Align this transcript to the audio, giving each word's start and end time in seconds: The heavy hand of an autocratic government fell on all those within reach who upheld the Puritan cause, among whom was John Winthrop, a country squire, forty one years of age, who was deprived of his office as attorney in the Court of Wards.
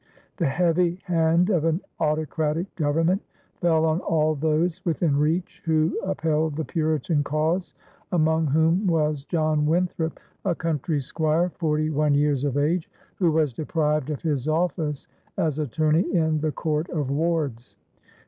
The 0.37 0.47
heavy 0.47 0.99
hand 1.03 1.51
of 1.51 1.63
an 1.63 1.79
autocratic 1.99 2.73
government 2.75 3.21
fell 3.57 3.85
on 3.85 3.99
all 3.99 4.33
those 4.33 4.83
within 4.83 5.15
reach 5.15 5.61
who 5.63 5.95
upheld 6.03 6.55
the 6.55 6.65
Puritan 6.65 7.23
cause, 7.23 7.75
among 8.11 8.47
whom 8.47 8.87
was 8.87 9.25
John 9.25 9.67
Winthrop, 9.67 10.19
a 10.43 10.55
country 10.55 11.01
squire, 11.01 11.51
forty 11.53 11.91
one 11.91 12.15
years 12.15 12.45
of 12.45 12.57
age, 12.57 12.89
who 13.17 13.31
was 13.31 13.53
deprived 13.53 14.09
of 14.09 14.23
his 14.23 14.47
office 14.47 15.07
as 15.37 15.59
attorney 15.59 16.11
in 16.15 16.39
the 16.41 16.51
Court 16.51 16.89
of 16.89 17.11
Wards. 17.11 17.77